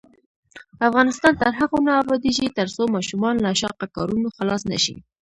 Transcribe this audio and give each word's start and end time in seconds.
افغانستان 0.87 1.33
تر 1.41 1.51
هغو 1.59 1.77
نه 1.87 1.91
ابادیږي، 2.01 2.55
ترڅو 2.57 2.83
ماشومان 2.95 3.35
له 3.45 3.49
شاقه 3.61 3.85
کارونو 3.95 4.27
خلاص 4.37 4.61
نشي. 4.71 4.95